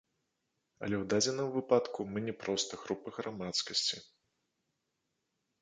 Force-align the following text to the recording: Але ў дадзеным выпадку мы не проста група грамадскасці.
Але 0.85 0.95
ў 1.01 1.05
дадзеным 1.13 1.49
выпадку 1.57 2.07
мы 2.13 2.19
не 2.29 2.35
проста 2.45 2.81
група 2.87 3.09
грамадскасці. 3.19 4.03